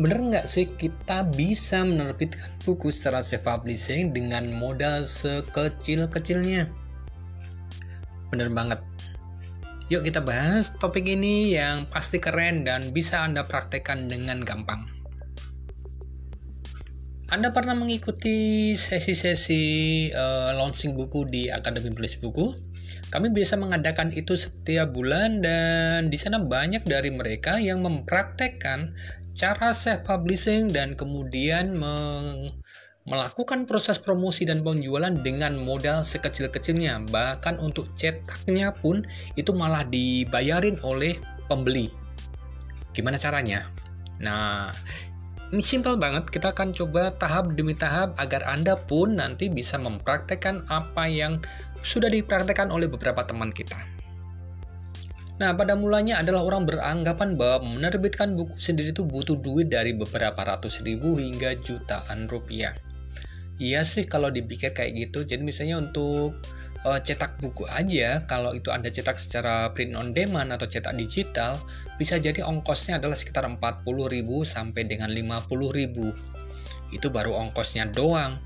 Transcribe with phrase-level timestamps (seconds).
[0.00, 6.68] bener nggak sih kita bisa menerbitkan buku secara self-publishing dengan modal sekecil-kecilnya?
[8.32, 8.80] Bener banget.
[9.92, 14.88] Yuk kita bahas topik ini yang pasti keren dan bisa Anda praktekkan dengan gampang.
[17.32, 19.64] Anda pernah mengikuti sesi-sesi
[20.12, 22.52] uh, launching buku di Akademi Penulis Buku?
[23.12, 28.96] Kami biasa mengadakan itu setiap bulan dan di sana banyak dari mereka yang mempraktekkan
[29.32, 32.48] cara self publishing dan kemudian meng
[33.02, 37.02] melakukan proses promosi dan penjualan dengan modal sekecil-kecilnya.
[37.10, 39.02] Bahkan untuk cetaknya pun
[39.34, 41.18] itu malah dibayarin oleh
[41.50, 41.90] pembeli.
[42.94, 43.66] Gimana caranya?
[44.22, 44.70] Nah,
[45.50, 46.30] ini simple banget.
[46.30, 51.42] Kita akan coba tahap demi tahap agar Anda pun nanti bisa mempraktekkan apa yang
[51.82, 54.01] sudah dipraktekkan oleh beberapa teman kita.
[55.42, 60.38] Nah, pada mulanya adalah orang beranggapan bahwa menerbitkan buku sendiri itu butuh duit dari beberapa
[60.38, 62.78] ratus ribu hingga jutaan rupiah.
[63.58, 65.26] Iya sih kalau dipikir kayak gitu.
[65.26, 66.38] Jadi misalnya untuk
[66.86, 71.58] uh, cetak buku aja, kalau itu Anda cetak secara print on demand atau cetak digital,
[71.98, 73.82] bisa jadi ongkosnya adalah sekitar 40.000
[74.46, 76.94] sampai dengan 50.000.
[76.94, 78.38] Itu baru ongkosnya doang.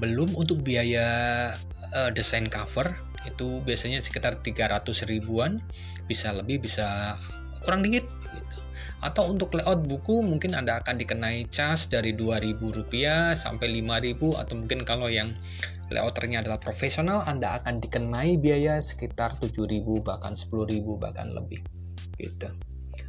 [0.00, 1.52] Belum untuk biaya
[1.92, 5.58] uh, desain cover itu biasanya sekitar 300 ribuan
[6.06, 7.18] bisa lebih bisa
[7.64, 8.58] kurang dikit gitu.
[9.02, 14.54] atau untuk layout buku mungkin Anda akan dikenai cas dari 2000 rupiah sampai 5000 atau
[14.54, 15.34] mungkin kalau yang
[15.90, 21.64] layouternya adalah profesional Anda akan dikenai biaya sekitar 7000 bahkan 10000 bahkan lebih
[22.18, 22.50] gitu.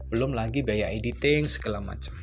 [0.09, 2.13] Belum lagi biaya editing segala macam.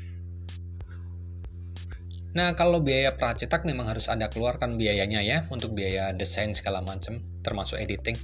[2.37, 7.25] Nah, kalau biaya pracetak memang harus Anda keluarkan biayanya ya untuk biaya desain segala macam,
[7.47, 8.19] termasuk editing.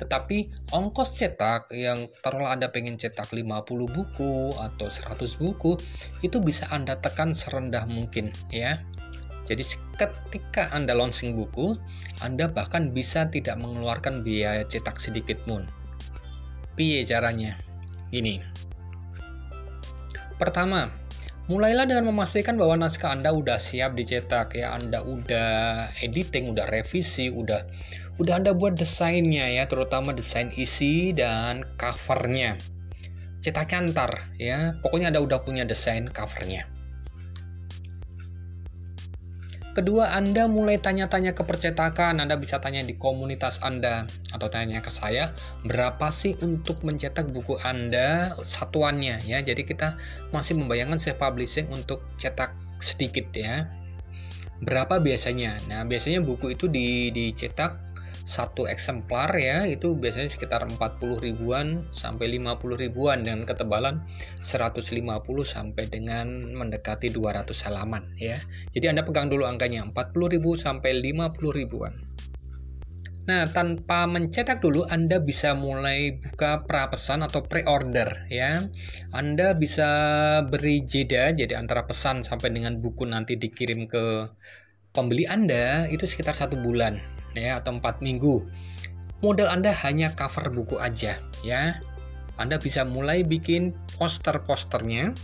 [0.00, 5.76] Tetapi ongkos cetak yang taruhlah Anda pengen cetak 50 buku atau 100 buku,
[6.24, 8.80] itu bisa Anda tekan serendah mungkin ya.
[9.44, 9.68] Jadi
[10.00, 11.76] ketika Anda launching buku,
[12.24, 15.68] Anda bahkan bisa tidak mengeluarkan biaya cetak sedikit pun.
[16.72, 17.60] Piye caranya?
[18.08, 18.40] Gini.
[20.40, 21.02] Pertama,
[21.50, 27.34] Mulailah dengan memastikan bahwa naskah Anda udah siap dicetak ya, Anda udah editing, udah revisi,
[27.34, 27.66] udah
[28.20, 32.60] udah Anda buat desainnya ya, terutama desain isi dan covernya.
[33.40, 36.68] Cetaknya antar ya, pokoknya Anda udah punya desain covernya.
[39.72, 42.20] Kedua, Anda mulai tanya-tanya ke percetakan.
[42.20, 45.32] Anda bisa tanya di komunitas Anda atau tanya ke saya,
[45.64, 49.40] berapa sih untuk mencetak buku Anda satuannya ya.
[49.40, 49.96] Jadi kita
[50.28, 53.72] masih membayangkan self publishing untuk cetak sedikit ya.
[54.60, 55.56] Berapa biasanya?
[55.72, 57.91] Nah, biasanya buku itu di, dicetak
[58.22, 60.78] satu eksemplar ya itu biasanya sekitar 40
[61.18, 64.06] ribuan sampai 50 ribuan dengan ketebalan
[64.40, 65.02] 150
[65.42, 68.38] sampai dengan mendekati 200 halaman ya.
[68.70, 71.94] Jadi Anda pegang dulu angkanya 40 ribu sampai 50 ribuan.
[73.22, 78.66] Nah, tanpa mencetak dulu Anda bisa mulai buka prapesan atau pre-order ya.
[79.14, 79.90] Anda bisa
[80.42, 84.26] beri jeda jadi antara pesan sampai dengan buku nanti dikirim ke
[84.92, 87.00] pembeli Anda itu sekitar satu bulan
[87.32, 88.44] ya atau 4 minggu.
[89.24, 91.80] Modal Anda hanya cover buku aja ya.
[92.40, 95.14] Anda bisa mulai bikin poster-posternya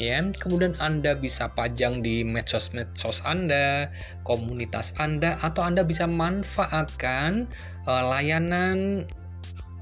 [0.00, 0.18] ya.
[0.38, 3.90] Kemudian Anda bisa pajang di medsos-medsos Anda,
[4.24, 7.50] komunitas Anda atau Anda bisa manfaatkan
[7.84, 9.04] uh, layanan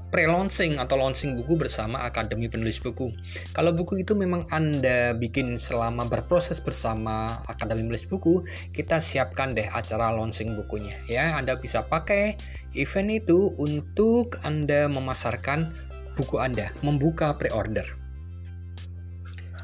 [0.07, 3.11] pre-launching atau launching buku bersama Akademi Penulis Buku.
[3.51, 9.67] Kalau buku itu memang Anda bikin selama berproses bersama Akademi Penulis Buku, kita siapkan deh
[9.67, 11.35] acara launching bukunya ya.
[11.35, 12.39] Anda bisa pakai
[12.75, 15.75] event itu untuk Anda memasarkan
[16.15, 17.85] buku Anda, membuka pre-order.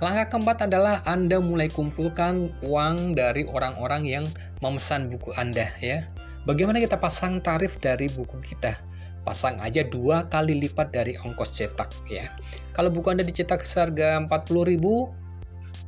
[0.03, 4.25] Langkah keempat adalah Anda mulai kumpulkan uang dari orang-orang yang
[4.59, 6.03] memesan buku Anda ya.
[6.43, 8.92] Bagaimana kita pasang tarif dari buku kita?
[9.23, 12.27] Pasang aja dua kali lipat dari ongkos cetak ya.
[12.75, 14.79] Kalau buku anda dicetak seharga 40.000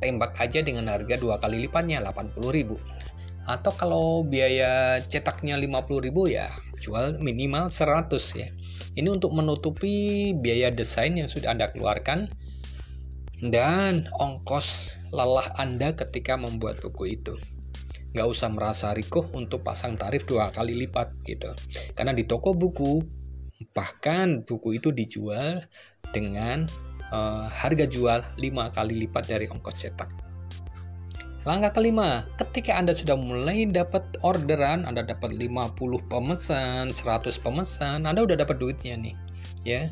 [0.00, 2.76] tembak aja dengan harga dua kali lipatnya 80.000
[3.46, 6.50] atau kalau biaya cetaknya 50.000 ya
[6.82, 8.48] jual minimal 100 ya.
[8.96, 12.32] Ini untuk menutupi biaya desain yang sudah anda keluarkan
[13.44, 17.36] dan ongkos lelah anda ketika membuat buku itu.
[18.16, 21.52] Nggak usah merasa rikuh untuk pasang tarif dua kali lipat gitu.
[21.92, 23.04] Karena di toko buku
[23.62, 25.64] Bahkan buku itu dijual
[26.12, 26.68] dengan
[27.12, 30.10] uh, harga jual 5 kali lipat dari ongkos cetak.
[31.46, 35.78] Langkah kelima, ketika Anda sudah mulai dapat orderan, Anda dapat 50
[36.10, 39.14] pemesan, 100 pemesan, Anda udah dapat duitnya nih.
[39.62, 39.82] Ya.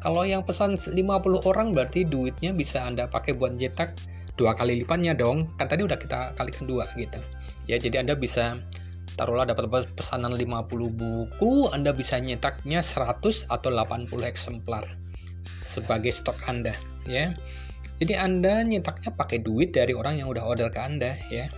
[0.00, 0.96] Kalau yang pesan 50
[1.44, 5.98] orang berarti duitnya bisa Anda pakai buat cetak dua kali lipatnya dong kan tadi udah
[5.98, 7.18] kita kalikan dua gitu
[7.66, 8.62] ya jadi anda bisa
[9.18, 14.86] taruhlah dapat pesanan 50 buku anda bisa nyetaknya 100 atau 80 eksemplar
[15.66, 16.72] sebagai stok anda
[17.04, 17.34] ya
[17.98, 21.50] jadi anda nyetaknya pakai duit dari orang yang udah order ke anda ya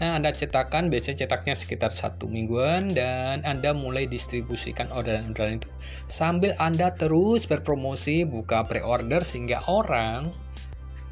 [0.00, 5.68] Nah, Anda cetakkan, biasanya cetaknya sekitar satu mingguan, dan Anda mulai distribusikan orderan-orderan itu.
[6.08, 10.32] Sambil Anda terus berpromosi, buka pre-order, sehingga orang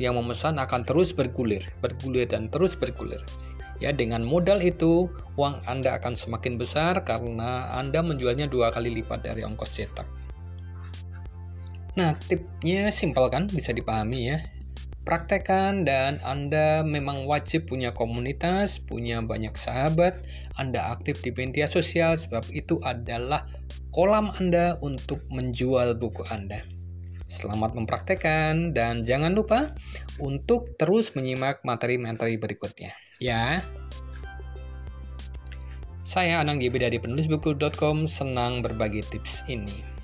[0.00, 3.20] yang memesan akan terus bergulir, bergulir, dan terus bergulir.
[3.78, 5.06] Ya, dengan modal itu,
[5.38, 10.06] uang Anda akan semakin besar karena Anda menjualnya dua kali lipat dari ongkos cetak.
[11.94, 14.38] Nah, tipnya simpel kan, bisa dipahami ya
[15.08, 20.20] praktekkan dan Anda memang wajib punya komunitas, punya banyak sahabat,
[20.60, 23.48] Anda aktif di media sosial sebab itu adalah
[23.88, 26.60] kolam Anda untuk menjual buku Anda.
[27.24, 29.72] Selamat mempraktekkan dan jangan lupa
[30.20, 32.92] untuk terus menyimak materi-materi berikutnya.
[33.18, 33.66] Ya.
[36.06, 39.97] Saya Anang GB dari penulisbuku.com senang berbagi tips ini.